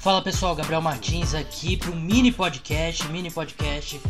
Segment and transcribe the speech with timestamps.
[0.00, 4.00] Fala pessoal, Gabriel Martins aqui para um mini podcast, mini podcast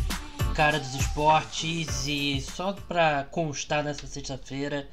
[0.57, 2.07] cara dos esportes.
[2.07, 4.89] E só para constar nessa sexta-feira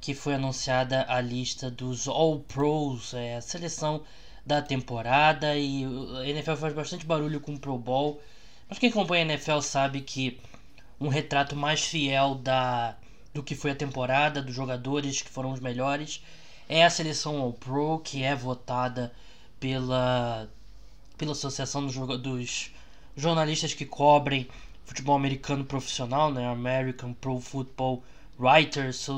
[0.00, 4.04] que foi anunciada a lista dos All Pros, é, a seleção
[4.46, 5.56] da temporada.
[5.56, 5.84] E
[6.16, 8.20] a NFL faz bastante barulho com o Pro Bowl,
[8.68, 10.40] mas quem acompanha a NFL sabe que
[11.00, 12.96] um retrato mais fiel da
[13.32, 16.22] do que foi a temporada, dos jogadores que foram os melhores,
[16.68, 19.12] é a seleção All Pro, que é votada
[19.58, 20.48] pela,
[21.16, 22.70] pela Associação dos, dos
[23.16, 24.48] Jornalistas que cobrem
[24.84, 26.48] futebol americano profissional, né?
[26.48, 28.02] American Pro Football
[28.38, 29.08] Writers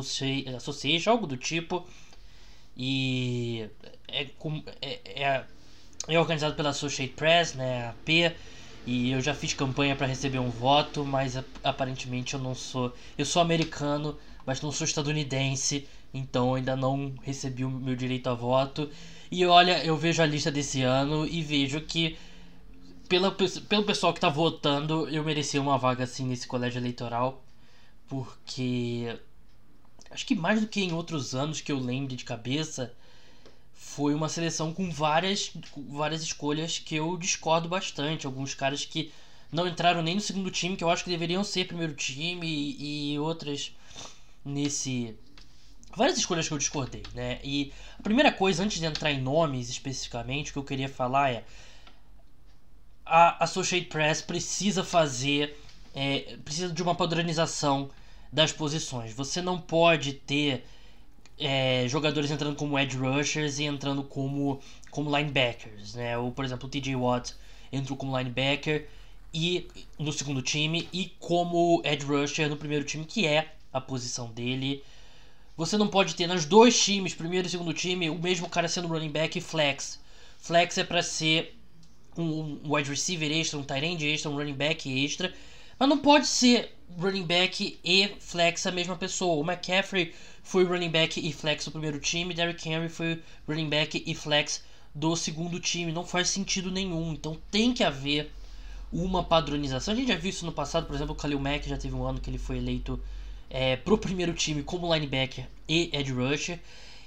[0.57, 1.87] Association, algo do tipo.
[2.77, 3.69] E
[4.09, 4.27] é,
[4.81, 5.45] é, é,
[6.09, 7.89] é organizado pela Associated Press, né?
[7.89, 8.35] AP.
[8.85, 12.93] E eu já fiz campanha para receber um voto, mas aparentemente eu não sou.
[13.17, 18.35] Eu sou americano, mas não sou estadunidense, então ainda não recebi o meu direito a
[18.35, 18.91] voto.
[19.31, 22.17] E olha, eu vejo a lista desse ano e vejo que
[23.09, 27.45] pela, pelo pessoal que tá votando, eu merecia uma vaga assim nesse colégio eleitoral,
[28.09, 29.19] porque
[30.11, 32.95] acho que mais do que em outros anos que eu lembre de cabeça,
[33.85, 38.27] foi uma seleção com várias, várias escolhas que eu discordo bastante.
[38.27, 39.13] Alguns caras que
[39.51, 43.13] não entraram nem no segundo time, que eu acho que deveriam ser primeiro time, e,
[43.13, 43.75] e outras
[44.43, 45.15] nesse.
[45.95, 47.39] Várias escolhas que eu discordei, né?
[47.45, 51.31] E a primeira coisa, antes de entrar em nomes especificamente, o que eu queria falar
[51.31, 51.45] é.
[53.05, 55.59] A Associated Press precisa fazer.
[55.95, 57.91] É, precisa de uma padronização
[58.33, 59.13] das posições.
[59.13, 60.65] Você não pode ter
[61.39, 66.17] é, jogadores entrando como edge rushers e entrando como, como linebackers, né?
[66.19, 67.35] Ou, por exemplo, o TJ Watt
[67.73, 68.87] entrou como linebacker
[69.33, 69.67] e
[69.99, 74.83] no segundo time e como edge rusher no primeiro time, que é a posição dele.
[75.57, 78.89] Você não pode ter nos dois times, primeiro e segundo time, o mesmo cara sendo
[78.89, 80.01] running back e flex.
[80.39, 81.55] Flex é para ser
[82.17, 85.33] um, wide receiver extra, um tight end extra, um running back extra.
[85.83, 89.35] Mas não pode ser running back e flex a mesma pessoa.
[89.35, 94.01] O McCaffrey foi running back e flex do primeiro time, Derrick Henry foi running back
[94.07, 94.63] e flex
[94.95, 95.91] do segundo time.
[95.91, 97.13] Não faz sentido nenhum.
[97.13, 98.31] Então tem que haver
[98.93, 99.93] uma padronização.
[99.93, 102.07] A gente já viu isso no passado, por exemplo, o Khalil Mack já teve um
[102.07, 103.03] ano que ele foi eleito
[103.51, 106.61] é, pro primeiro time como linebacker e edge rusher.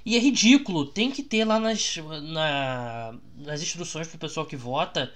[0.04, 5.10] E é ridículo, tem que ter lá nas, na, nas instruções pro pessoal que vota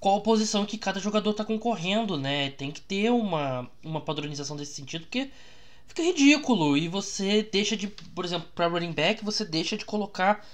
[0.00, 2.50] qual posição que cada jogador está concorrendo, né?
[2.50, 5.30] Tem que ter uma, uma padronização desse sentido, porque
[5.86, 6.76] fica ridículo.
[6.76, 10.46] E você deixa de, por exemplo, para running back, você deixa de colocar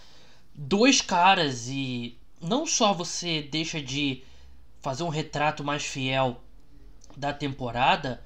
[0.54, 4.22] dois caras e não só você deixa de
[4.80, 6.40] fazer um retrato mais fiel
[7.16, 8.22] da temporada,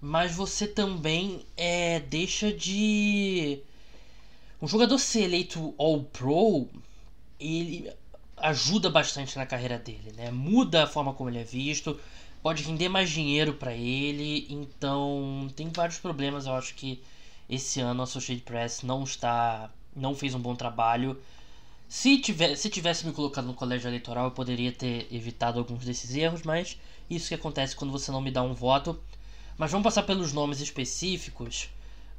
[0.00, 3.60] mas você também é, deixa de
[4.60, 6.68] um jogador ser eleito All Pro,
[7.38, 7.90] ele
[8.36, 10.30] ajuda bastante na carreira dele, né?
[10.30, 11.98] Muda a forma como ele é visto,
[12.42, 16.46] pode render mais dinheiro para ele, então tem vários problemas.
[16.46, 17.02] Eu acho que
[17.48, 21.20] esse ano a Associated Press não está, não fez um bom trabalho.
[21.88, 26.14] Se, tiver, se tivesse me colocado no colégio eleitoral, eu poderia ter evitado alguns desses
[26.14, 28.98] erros, mas isso que acontece quando você não me dá um voto.
[29.56, 31.70] Mas vamos passar pelos nomes específicos.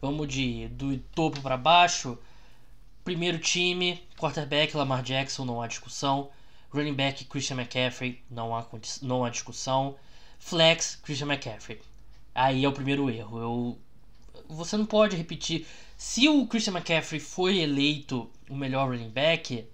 [0.01, 2.17] Vamos de do topo para baixo.
[3.07, 6.29] Primeiro time, quarterback Lamar Jackson, não há discussão.
[6.69, 8.65] Running back Christian McCaffrey, não há,
[9.01, 9.95] não há discussão.
[10.37, 11.79] Flex Christian McCaffrey.
[12.35, 13.39] Aí é o primeiro erro.
[13.39, 13.77] Eu,
[14.49, 15.65] você não pode repetir.
[15.95, 19.65] Se o Christian McCaffrey foi eleito o melhor running back,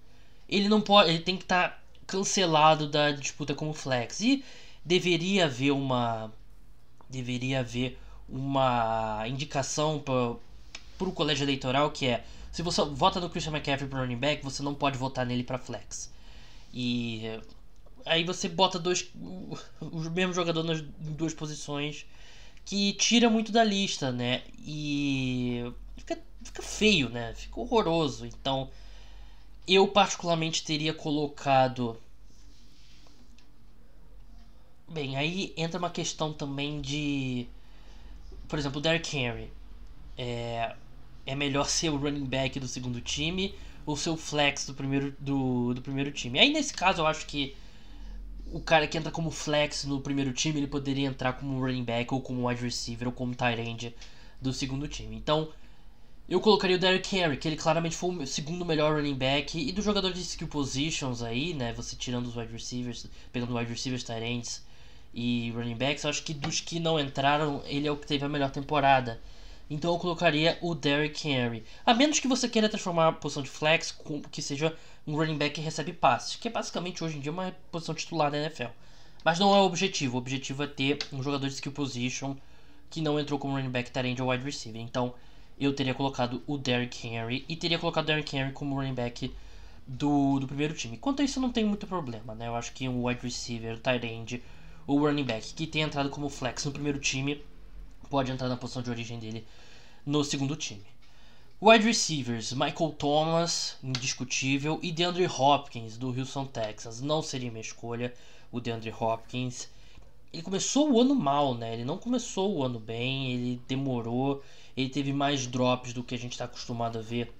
[0.47, 4.19] ele não pode, ele tem que estar tá cancelado da disputa como flex.
[4.19, 4.45] E
[4.85, 6.31] deveria haver uma
[7.09, 7.97] deveria haver
[8.29, 10.38] uma indicação para
[11.07, 12.23] o colégio eleitoral que é
[12.53, 15.58] se você vota no Christian McCaffrey para running back, você não pode votar nele para
[15.58, 16.14] flex.
[16.72, 17.24] E
[18.06, 19.09] aí você bota dois
[19.81, 22.06] o mesmo jogador nas duas posições
[22.63, 24.44] que tira muito da lista, né?
[24.59, 27.33] E fica, fica feio, né?
[27.33, 28.24] Fica horroroso.
[28.24, 28.69] Então,
[29.68, 31.98] eu particularmente teria colocado
[34.88, 37.48] Bem, aí entra uma questão também de
[38.48, 39.51] por exemplo, o Derrick Henry.
[40.16, 40.75] É,
[41.25, 43.56] é melhor ser o running back do segundo time
[43.86, 46.40] ou ser o flex do primeiro, do, do primeiro time.
[46.40, 47.56] Aí nesse caso eu acho que
[48.54, 52.14] o cara que entra como flex no primeiro time, ele poderia entrar como running back
[52.14, 53.96] ou como wide receiver ou como tight end
[54.40, 55.16] do segundo time.
[55.16, 55.50] Então,
[56.30, 59.72] eu colocaria o Derrick Henry, que ele claramente foi o segundo melhor running back e
[59.72, 64.04] dos jogadores de skill positions aí, né, você tirando os wide receivers, pegando wide receivers,
[64.04, 64.64] tight ends
[65.14, 68.24] e running backs, eu acho que dos que não entraram, ele é o que teve
[68.24, 69.20] a melhor temporada.
[69.74, 71.64] Então eu colocaria o Derrick Henry.
[71.84, 74.78] A menos que você queira transformar a posição de flex com que seja
[75.08, 78.30] um running back que recebe passes, que é basicamente hoje em dia uma posição titular
[78.30, 78.70] da NFL.
[79.25, 80.14] Mas não é o objetivo.
[80.14, 82.36] O objetivo é ter um jogador de skill position
[82.88, 84.80] que não entrou como running back, tarend ou wide receiver.
[84.80, 85.16] Então
[85.60, 89.34] eu teria colocado o Derrick Henry e teria colocado o Derrick Henry como running back
[89.88, 90.98] do, do primeiro time.
[90.98, 92.48] Quanto a isso, não tem muito problema, né?
[92.48, 94.44] Eu acho que um wide receiver, tight end
[94.86, 97.44] ou running back que tenha entrado como flex no primeiro time
[98.08, 99.44] pode entrar na posição de origem dele
[100.05, 100.85] no segundo time.
[101.61, 107.00] Wide receivers, Michael Thomas, indiscutível, e DeAndre Hopkins, do Houston Texans.
[107.00, 108.13] Não seria minha escolha,
[108.51, 109.69] o DeAndre Hopkins.
[110.33, 111.73] Ele começou o ano mal, né?
[111.73, 114.44] Ele não começou o ano bem, ele demorou,
[114.75, 117.31] ele teve mais drops do que a gente está acostumado a ver.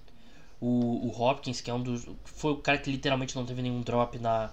[0.62, 2.08] O, o Hopkins, que é um dos.
[2.24, 4.52] Foi o cara que literalmente não teve nenhum drop na,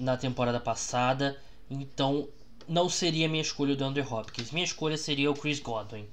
[0.00, 1.40] na temporada passada.
[1.70, 2.28] Então,
[2.66, 4.50] não seria minha escolha o DeAndre Hopkins.
[4.50, 6.08] Minha escolha seria o Chris Godwin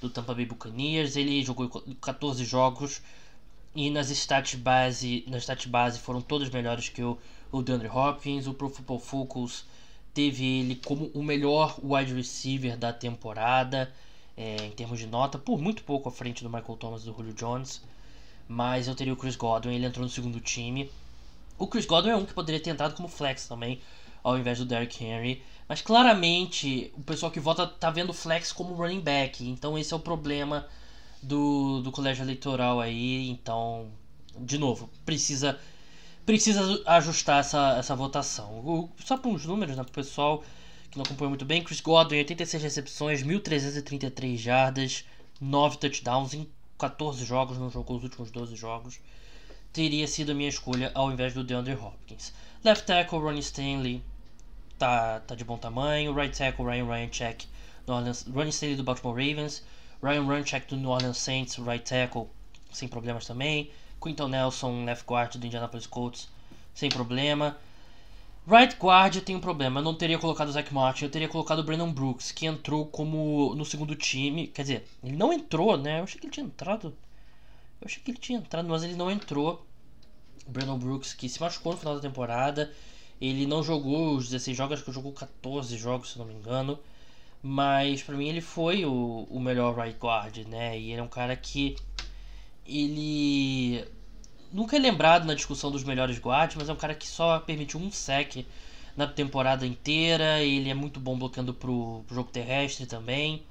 [0.00, 1.16] do Tampa Bay Buccaneers.
[1.16, 1.68] Ele jogou
[2.00, 3.02] 14 jogos
[3.74, 7.18] e nas stats base, nas stats base foram todos melhores que o,
[7.52, 8.46] o DeAndre Hopkins.
[8.46, 9.64] O Pro Football Focus
[10.12, 13.92] teve ele como o melhor wide receiver da temporada
[14.36, 17.14] é, em termos de nota, por muito pouco à frente do Michael Thomas e do
[17.14, 17.82] Julio Jones.
[18.48, 20.90] Mas eu teria o Chris Godwin, ele entrou no segundo time.
[21.58, 23.80] O Chris Godwin é um que poderia ter entrado como flex também,
[24.24, 25.42] ao invés do Derrick Henry.
[25.70, 29.48] Mas claramente o pessoal que vota tá vendo flex como running back.
[29.48, 30.66] Então esse é o problema
[31.22, 33.30] do, do colégio eleitoral aí.
[33.30, 33.86] Então,
[34.36, 35.60] de novo, precisa
[36.26, 38.50] precisa ajustar essa, essa votação.
[38.66, 40.42] O, só para uns números, né, pro pessoal
[40.90, 45.04] que não acompanha muito bem, Chris Godwin, 86 recepções, 1.333 jardas,
[45.40, 46.50] 9 touchdowns em
[46.80, 48.98] 14 jogos, não jogou os últimos 12 jogos.
[49.72, 52.32] Teria sido a minha escolha ao invés do DeAndre Hopkins.
[52.64, 54.02] Left tackle, Ronnie Stanley,
[54.80, 56.14] tá, tá de bom tamanho.
[56.14, 57.46] Right tackle, Ryan Ryanchek,
[57.86, 59.62] Ronnie Stanley do Baltimore Ravens.
[60.02, 62.28] Ryan Ryanchek do New Orleans Saints, right tackle,
[62.72, 63.70] sem problemas também.
[64.02, 66.28] Quinton Nelson, left guard do Indianapolis Colts,
[66.74, 67.58] sem problema.
[68.48, 71.58] Right guard tenho um problema, eu não teria colocado o Zach Martin, eu teria colocado
[71.58, 74.46] o Brandon Brooks, que entrou como no segundo time.
[74.46, 76.00] Quer dizer, ele não entrou, né?
[76.00, 76.96] Eu achei que ele tinha entrado.
[77.78, 79.66] Eu achei que ele tinha entrado, mas ele não entrou.
[80.48, 82.72] Brandon Brooks, que se machucou no final da temporada.
[83.20, 86.78] Ele não jogou os 16 jogos, acho que jogou 14 jogos, se não me engano.
[87.42, 90.78] Mas para mim ele foi o, o melhor right guard, né?
[90.78, 91.76] E ele é um cara que
[92.66, 93.84] ele
[94.52, 97.80] nunca é lembrado na discussão dos melhores guards, mas é um cara que só permitiu
[97.80, 98.46] um sec
[98.96, 100.42] na temporada inteira.
[100.42, 103.42] Ele é muito bom bloqueando pro, pro jogo terrestre também.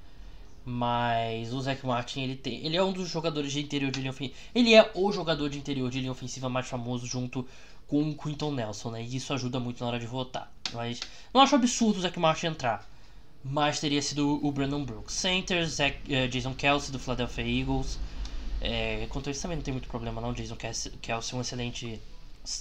[0.66, 4.12] Mas o Zach Martin, ele, tem, ele é um dos jogadores de interior de linha
[4.12, 4.38] ofensiva.
[4.54, 7.48] Ele é o jogador de interior de linha ofensiva mais famoso junto
[7.90, 9.04] com o Quinton Nelson, né?
[9.04, 10.54] E isso ajuda muito na hora de votar.
[10.74, 11.00] Mas
[11.34, 12.88] não acho absurdo o Zach Martin entrar.
[13.44, 15.14] Mas teria sido o Brandon Brooks.
[15.16, 18.00] Center, Zach, uh, Jason Kelsey do Philadelphia Eagles.
[18.62, 20.34] É, quanto a isso também não tem muito problema não.
[20.34, 22.00] Jason Kelsey é um excelente,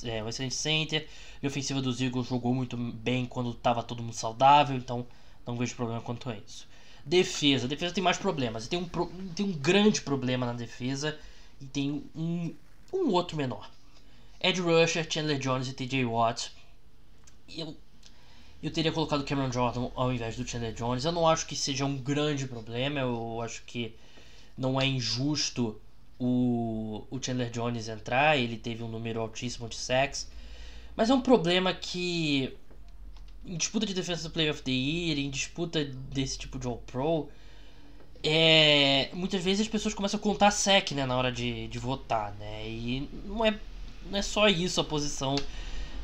[0.04, 1.06] é, um excelente center.
[1.42, 4.76] E a ofensiva dos Eagles jogou muito bem quando estava todo mundo saudável.
[4.76, 5.06] Então
[5.46, 6.66] não vejo problema quanto a isso.
[7.04, 7.68] Defesa.
[7.68, 8.66] Defesa tem mais problemas.
[8.66, 8.88] Tem um,
[9.34, 11.18] tem um grande problema na defesa.
[11.60, 12.54] E tem um,
[12.94, 13.68] um outro menor.
[14.40, 16.52] Ed Rusher, Chandler Jones e TJ Watt.
[17.48, 17.76] Eu,
[18.62, 21.04] eu teria colocado Cameron Jordan ao invés do Chandler Jones.
[21.04, 23.00] Eu não acho que seja um grande problema.
[23.00, 23.94] Eu acho que
[24.56, 25.80] não é injusto
[26.18, 28.36] o, o Chandler Jones entrar.
[28.36, 30.28] Ele teve um número altíssimo de sacks.
[30.94, 32.56] Mas é um problema que
[33.44, 37.28] em disputa de Defensive Player of the Year, em disputa desse tipo de All-Pro,
[38.22, 42.34] é, muitas vezes as pessoas começam a contar sec né, na hora de, de votar,
[42.34, 42.68] né?
[42.68, 43.58] E não é
[44.10, 45.36] não é só isso a posição.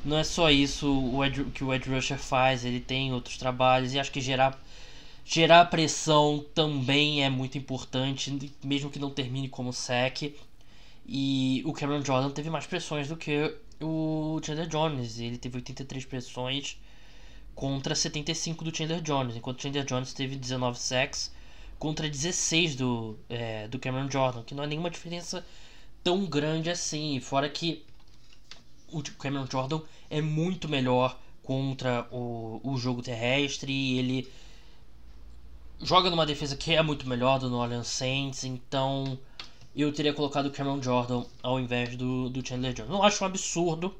[0.04, 3.94] Não é só isso o Ed, que o Ed Rusher faz, ele tem outros trabalhos
[3.94, 4.62] e acho que gerar,
[5.24, 10.34] gerar pressão também é muito importante, mesmo que não termine como sec.
[11.06, 16.04] E o Cameron Jordan teve mais pressões do que o Chandler Jones, ele teve 83
[16.04, 16.78] pressões
[17.54, 21.32] contra 75 do Chandler Jones, enquanto o Chandler Jones teve 19 sacks
[21.78, 25.44] contra 16 do, é, do Cameron Jordan, que não é nenhuma diferença
[26.02, 27.82] tão grande assim, fora que
[28.98, 33.98] o Cameron Jordan é muito melhor contra o, o jogo terrestre.
[33.98, 34.28] Ele
[35.82, 39.18] joga numa defesa que é muito melhor do New Orleans Saints, então
[39.74, 42.90] eu teria colocado o Cameron Jordan ao invés do, do Chandler Jones.
[42.90, 43.94] Não acho um absurdo,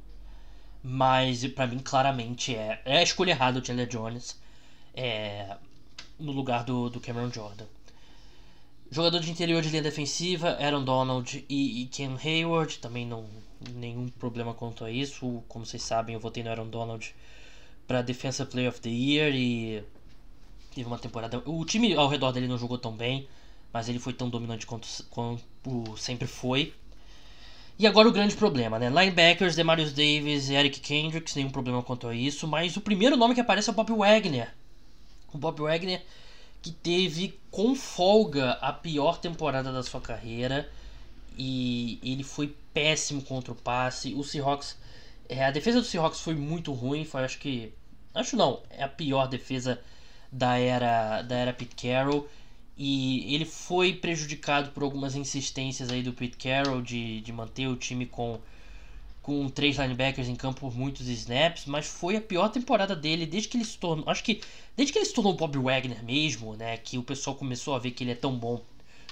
[0.83, 4.41] mas para mim claramente é, é a escolha errada o Chandler Jones
[4.95, 5.57] é,
[6.19, 7.67] no lugar do, do Cameron Jordan.
[8.91, 13.27] Jogador de interior de linha defensiva, Aaron Donald e, e Ken Hayward, também não
[13.73, 15.43] nenhum problema quanto a isso.
[15.49, 17.15] Como vocês sabem, eu votei no Aaron Donald
[17.87, 19.83] para Defensive Player of the Year e
[20.75, 21.43] teve uma temporada.
[21.45, 23.29] O time ao redor dele não jogou tão bem,
[23.73, 25.43] mas ele foi tão dominante quanto, quanto
[25.97, 26.73] sempre foi.
[27.77, 28.89] E agora o grande problema, né?
[28.89, 33.35] Linebackers, Demarius Davis e Eric Kendricks, nenhum problema quanto a isso, mas o primeiro nome
[33.35, 34.55] que aparece é o Bob Wagner.
[35.33, 36.01] O Bob Wagner
[36.65, 40.67] que teve com folga a pior temporada da sua carreira
[41.37, 44.15] e ele foi péssimo contra o passe.
[44.15, 44.75] O Seahawks,
[45.29, 47.71] é, a defesa do Seahawks foi muito ruim, foi acho que
[48.15, 49.79] acho não, é a pior defesa
[50.33, 52.27] da era da era Pete Carroll
[52.79, 57.77] e ele foi prejudicado por algumas insistências aí do Pete Carroll de, de manter o
[57.77, 58.41] time com,
[59.25, 63.49] com três linebackers em campo por muitos snaps, mas foi a pior temporada dele desde
[63.49, 64.07] que ele se tornou.
[64.07, 64.43] Acho que
[64.77, 66.77] desde que ele se tornou o Bob Wagner mesmo, né?
[66.77, 68.63] Que o pessoal começou a ver que ele é tão bom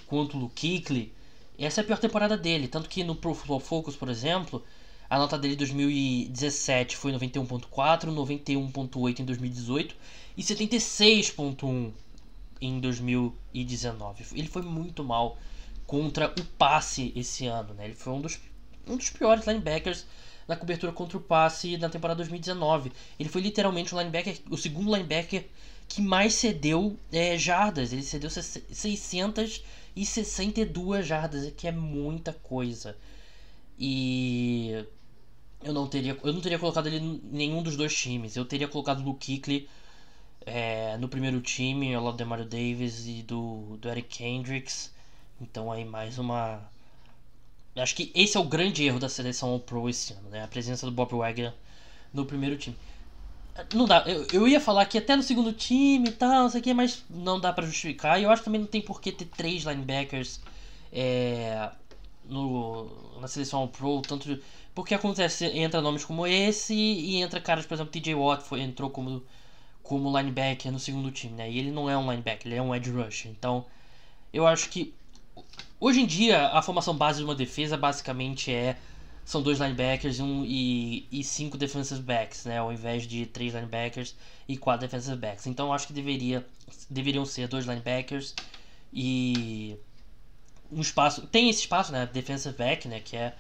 [0.07, 1.11] quanto o Luke.
[1.59, 2.69] Essa é a pior temporada dele.
[2.69, 4.63] Tanto que no Pro Football Focus, por exemplo,
[5.09, 9.97] a nota dele em 2017 foi 91.4, 91.8 em 2018
[10.37, 11.91] e 76.1
[12.61, 14.25] em 2019.
[14.35, 15.39] Ele foi muito mal
[15.87, 17.87] contra o passe esse ano, né?
[17.87, 18.39] Ele foi um dos,
[18.87, 20.07] um dos piores linebackers
[20.47, 22.93] na cobertura contra o passe na temporada 2019.
[23.19, 25.47] Ele foi literalmente o linebacker, o segundo linebacker
[25.89, 27.93] que mais cedeu é, jardas.
[27.93, 32.97] Ele cedeu 662 jardas, que é muita coisa.
[33.79, 34.85] E
[35.63, 38.37] eu não teria, eu não teria colocado ele em nenhum dos dois times.
[38.37, 39.69] Eu teria colocado o Luke
[40.47, 44.93] é, no primeiro time, ao lado do Mario Davis e do, do Eric Kendricks.
[45.41, 46.71] Então aí mais uma.
[47.75, 50.45] Acho que esse é o grande erro da seleção All Pro esse ano, né?
[50.45, 51.55] A presença do Bob Wagner
[52.13, 52.77] no primeiro time.
[53.75, 56.61] Não dá, eu, eu ia falar que até no segundo time e tal, não sei
[56.61, 58.21] o que, mas não dá para justificar.
[58.21, 60.41] E eu acho que também não tem por que ter três linebackers
[60.93, 61.71] é,
[62.25, 64.39] no, na seleção All Pro, tanto
[64.75, 68.91] porque acontece, entra nomes como esse e entra caras, por exemplo, TJ Watt foi, entrou
[68.91, 69.23] como
[69.83, 71.51] como linebacker no segundo time, né?
[71.51, 73.31] E ele não é um linebacker, ele é um edge rusher.
[73.31, 73.67] Então,
[74.33, 74.95] eu acho que
[75.83, 78.77] hoje em dia a formação base de uma defesa basicamente é
[79.25, 82.59] são dois linebackers um, e, e cinco defensive backs, né?
[82.59, 84.17] Ao invés de três linebackers
[84.49, 85.47] e quatro defensive backs.
[85.47, 86.47] Então, acho que deveria
[86.89, 88.35] deveriam ser dois linebackers
[88.93, 89.77] e
[90.71, 92.09] um espaço tem esse espaço, né?
[92.13, 93.01] Defensive back, né?
[93.01, 93.35] Que é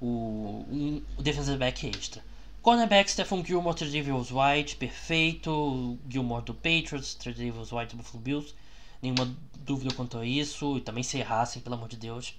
[0.00, 2.22] o, um, defensive back extra.
[2.60, 5.98] Cornerback Stephen Gilmore, Tredavious White, perfeito.
[6.08, 8.54] Gilmore do Patriots, Tredavious White do Buffalo Bills.
[9.02, 10.78] Nenhuma dúvida quanto a isso.
[10.78, 12.34] E também se errassem, pelo amor de Deus.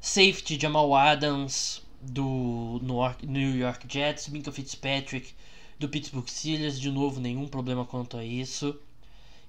[0.00, 2.80] Safety Jamal Adams do
[3.22, 4.28] New York Jets.
[4.28, 5.32] Minka Fitzpatrick
[5.78, 6.78] do Pittsburgh Steelers.
[6.78, 8.78] De novo, nenhum problema quanto a isso.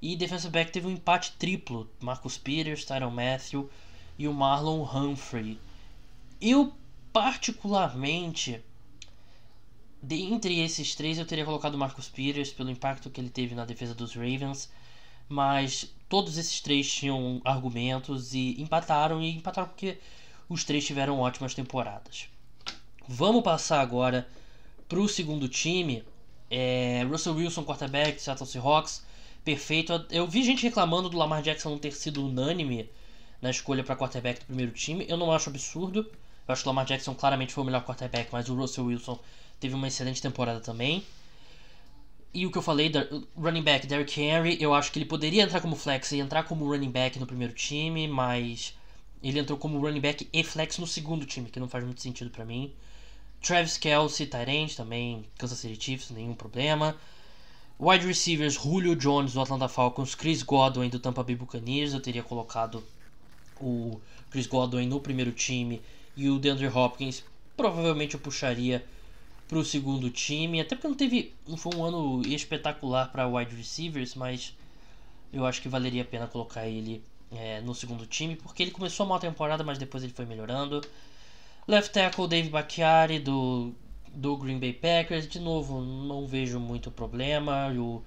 [0.01, 1.89] E defensive back teve um empate triplo.
[1.99, 3.69] Marcus Peters, Tyron Matthew
[4.17, 5.59] e o Marlon Humphrey.
[6.41, 6.73] Eu
[7.11, 8.61] particularmente
[10.07, 13.65] Dentre esses três, eu teria colocado o Marcus Peters pelo impacto que ele teve na
[13.65, 14.69] defesa dos Ravens,
[15.27, 19.97] mas todos esses três tinham argumentos e empataram e empataram porque
[20.47, 22.29] os três tiveram ótimas temporadas.
[23.07, 24.27] Vamos passar agora
[24.87, 26.03] para o segundo time.
[26.49, 29.03] É, Russell Wilson, quarterback, Seattle Seahawks,
[29.43, 30.05] perfeito.
[30.09, 32.89] Eu vi gente reclamando do Lamar Jackson não ter sido unânime
[33.41, 35.05] na escolha para quarterback do primeiro time.
[35.07, 36.09] Eu não acho absurdo.
[36.47, 39.19] Eu acho que o Lamar Jackson claramente foi o melhor quarterback, mas o Russell Wilson
[39.59, 41.03] teve uma excelente temporada também.
[42.35, 42.91] E o que eu falei,
[43.37, 46.69] running back Derrick Henry, eu acho que ele poderia entrar como flex e entrar como
[46.69, 48.77] running back no primeiro time, mas
[49.23, 52.29] ele entrou como running back e flex no segundo time, que não faz muito sentido
[52.29, 52.73] para mim.
[53.41, 56.97] Travis Kelsey, Tyrant, também Kansas City Chiefs, nenhum problema.
[57.79, 62.21] Wide receivers, Julio Jones do Atlanta Falcons, Chris Godwin do Tampa Bay Buccaneers, eu teria
[62.21, 62.83] colocado
[63.61, 63.97] o
[64.29, 65.81] Chris Godwin no primeiro time
[66.17, 67.23] e o DeAndre Hopkins,
[67.55, 68.85] provavelmente eu puxaria
[69.47, 70.61] para o segundo time.
[70.61, 71.33] Até porque não teve.
[71.47, 74.55] Não foi um ano espetacular para wide receivers, mas
[75.31, 79.05] eu acho que valeria a pena colocar ele é, no segundo time, porque ele começou
[79.05, 80.81] mal a temporada, mas depois ele foi melhorando.
[81.67, 83.73] Left tackle Dave Bacchiari do,
[84.13, 87.69] do Green Bay Packers, de novo, não vejo muito problema.
[87.73, 88.03] O,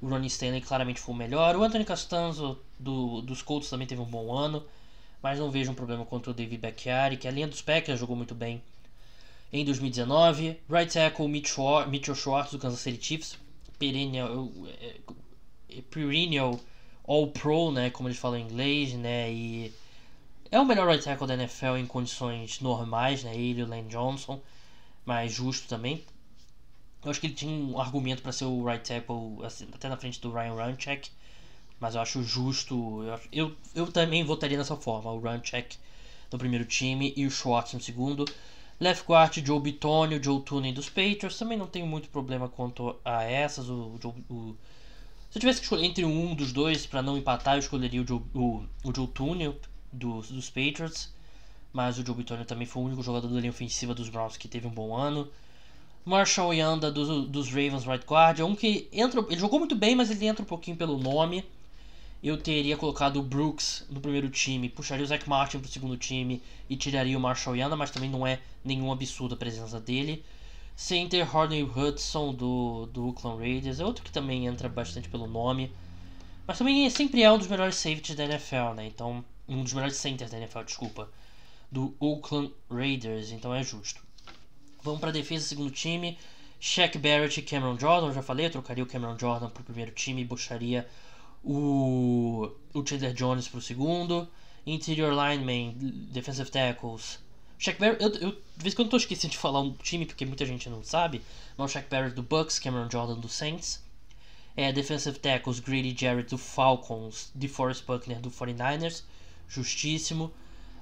[0.00, 1.56] o Ronnie Stanley claramente foi o melhor.
[1.56, 4.64] O Anthony Costanzo do, dos Colts também teve um bom ano,
[5.22, 8.14] mas não vejo um problema contra o David Bacchiari, que a linha dos Packers jogou
[8.14, 8.62] muito bem
[9.52, 10.60] em 2019.
[10.68, 13.38] Right tackle Mitchell Schwartz do Kansas City Chiefs,
[13.78, 14.50] perennial,
[14.80, 14.96] é,
[15.70, 16.58] é, perennial
[17.06, 19.72] All Pro, né, como eles falam em inglês, né, e
[20.50, 23.88] é o melhor right tackle da NFL em condições normais, né, ele e o Lane
[23.88, 24.40] Johnson,
[25.04, 26.04] mas justo também.
[27.04, 29.96] Eu acho que ele tinha um argumento para ser o right tackle assim, até na
[29.96, 31.10] frente do Ryan Runcheck,
[31.80, 33.02] mas eu acho justo.
[33.04, 35.78] Eu, eu, eu também votaria dessa forma: o Runcheck
[36.30, 38.24] no primeiro time e o Schwartz no segundo.
[38.80, 41.36] Left guard, Joe Bitonio, Joe Tooney dos Patriots.
[41.36, 43.68] Também não tenho muito problema quanto a essas.
[43.68, 43.98] O,
[44.30, 44.56] o,
[45.30, 48.06] Se eu tivesse que escolher entre um dos dois para não empatar, eu escolheria o
[48.06, 49.56] Joe, o, o Joe Tunnel
[49.92, 51.12] dos, dos Patriots.
[51.72, 54.48] Mas o Joe Bitonio também foi o único jogador da linha ofensiva dos Browns que
[54.48, 55.28] teve um bom ano.
[56.04, 58.38] Marshall Yanda do, dos Ravens right guard.
[58.40, 59.20] É um que entra.
[59.28, 61.44] Ele jogou muito bem, mas ele entra um pouquinho pelo nome.
[62.22, 66.42] Eu teria colocado o Brooks no primeiro time, puxaria o Zach Martin pro segundo time
[66.68, 70.24] e tiraria o Marshall Yanda, mas também não é nenhum absurdo a presença dele.
[70.74, 75.72] Center Horney Hudson do, do Oakland Raiders é outro que também entra bastante pelo nome.
[76.46, 78.86] Mas também é, sempre é um dos melhores safeties da NFL, né?
[78.86, 81.10] Então, um dos melhores centers da NFL, desculpa.
[81.70, 84.00] Do Oakland Raiders, então é justo.
[84.82, 86.16] Vamos para a defesa, segundo time.
[86.60, 89.92] Shaq Barrett e Cameron Jordan, já falei, eu trocaria o Cameron Jordan para o primeiro
[89.92, 90.88] time e puxaria
[91.44, 94.28] o, o Chandler Jones para o segundo.
[94.66, 95.74] Interior lineman,
[96.12, 97.18] defensive tackles.
[97.58, 100.24] Shaq Barrett, eu, eu, de vez em quando estou esquecendo de falar um time porque
[100.24, 101.22] muita gente não sabe.
[101.56, 103.82] Mas o Shaq Barrett do Bucks, Cameron Jordan do Saints.
[104.56, 109.02] É, defensive tackles, Grady Jarrett do Falcons, DeForest Buckner do 49ers.
[109.48, 110.32] Justíssimo.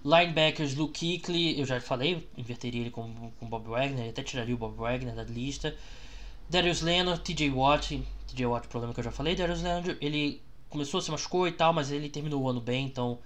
[0.04, 4.58] Linebackers, Luke Kuechly, eu já falei, inverteria ele com o Bob Wagner, até tiraria o
[4.58, 5.76] Bob Wagner da lista.
[6.48, 9.34] Darius Leonard, TJ Watt, TJ Watt, problema que eu já falei.
[9.34, 13.18] Darius Leonard, ele começou se machucou e tal, mas ele terminou o ano bem, então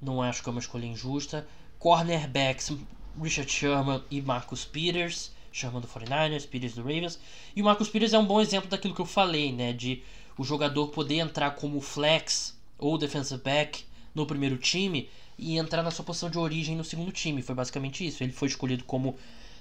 [0.00, 1.46] não acho que é uma escolha injusta.
[1.78, 2.72] Cornerbacks,
[3.20, 5.32] Richard Sherman e Marcus Peters.
[5.52, 7.18] Sherman do 49ers, Peters do Ravens.
[7.54, 9.72] E o Marcus Peters é um bom exemplo daquilo que eu falei, né?
[9.72, 10.02] De
[10.38, 13.84] o jogador poder entrar como flex ou defensive back
[14.14, 17.42] no primeiro time e entrar na sua posição de origem no segundo time.
[17.42, 18.22] Foi basicamente isso.
[18.22, 19.16] Ele foi escolhido como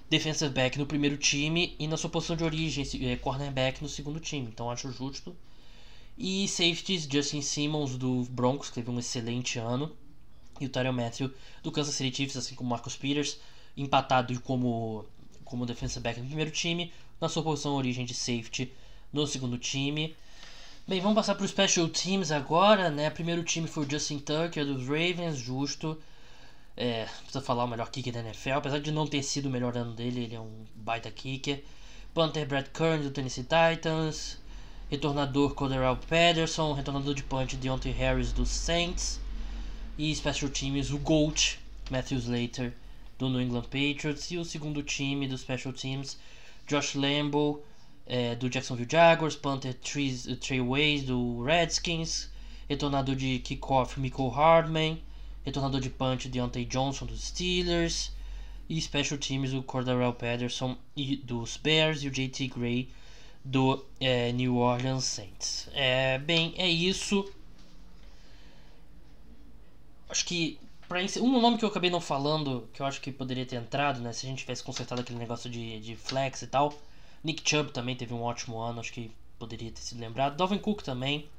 [0.10, 4.20] defensive back no primeiro time e na sua posição de origem, é, cornerback no segundo
[4.20, 4.48] time.
[4.48, 5.36] Então acho justo.
[6.22, 9.96] E safeties, Justin Simmons do Broncos, que teve um excelente ano.
[10.60, 11.32] E o Tyron Matthew
[11.64, 13.40] do Kansas City Chiefs, assim como Marcus Peters,
[13.78, 15.06] empatado como,
[15.46, 18.70] como defensive back no primeiro time, na sua posição origem de safety
[19.14, 20.14] no segundo time.
[20.86, 23.10] Bem, vamos passar para os Special Teams agora, né?
[23.10, 25.98] Primeiro time foi o Justin Tucker dos Ravens, justo.
[26.76, 29.78] É, precisa falar o melhor kicker da NFL, apesar de não ter sido o melhor
[29.78, 31.64] ano dele, ele é um baita kicker.
[32.14, 34.38] Panther Brad Kern do Tennessee Titans.
[34.90, 36.74] Retornador Cordarrelle Patterson.
[36.74, 39.20] Retornador de punch Deontay Harris dos Saints.
[39.98, 41.60] E Special Teams o Gold
[41.92, 42.74] Matthew Slater
[43.18, 44.32] do New England Patriots.
[44.32, 46.18] E o segundo time dos Special Teams
[46.68, 47.64] Josh Lambo
[48.10, 52.30] é, do Jacksonville Jaguars, Panther Trey Ways do Redskins,
[52.68, 55.02] retornador de kickoff Michael Hardman,
[55.46, 58.12] retornador de punch Deontay Johnson dos Steelers
[58.68, 62.90] e special teams o Cordarrelle Patterson e dos Bears e o JT Gray
[63.44, 65.70] do é, New Orleans Saints.
[65.74, 67.32] É, bem, é isso.
[70.10, 73.46] Acho que para um nome que eu acabei não falando, que eu acho que poderia
[73.46, 76.74] ter entrado, né, se a gente tivesse consertado aquele negócio de, de flex e tal,
[77.24, 80.36] Nick Chubb também teve um ótimo ano, acho que poderia ter sido lembrado.
[80.36, 81.30] Dalvin Cook também.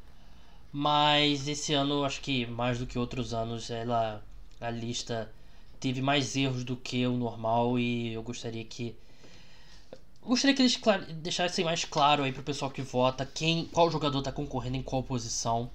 [0.72, 4.22] Mas esse ano, acho que mais do que outros anos, ela
[4.60, 5.32] a lista
[5.80, 8.94] teve mais erros do que o normal e eu gostaria que
[10.30, 10.80] gostaria que eles
[11.16, 15.02] deixassem mais claro aí pro pessoal que vota quem qual jogador está concorrendo em qual
[15.02, 15.70] posição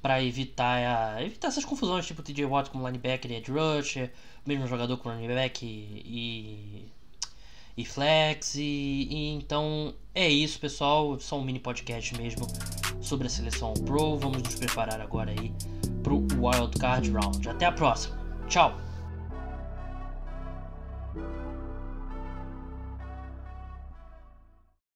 [0.00, 4.10] para evitar evitar essas confusões tipo TJ Watt como linebacker e edge rusher,
[4.44, 6.92] o mesmo jogador com running back e, e
[7.76, 8.54] e flex.
[8.54, 11.18] E, e, então é isso, pessoal.
[11.20, 12.46] Só um mini podcast mesmo
[13.00, 14.18] sobre a seleção Pro.
[14.18, 15.52] Vamos nos preparar agora aí
[16.02, 17.48] pro Wild Card Round.
[17.48, 18.18] Até a próxima.
[18.48, 18.91] Tchau.